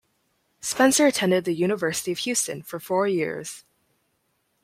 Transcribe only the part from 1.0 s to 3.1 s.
attended the University of Houston for four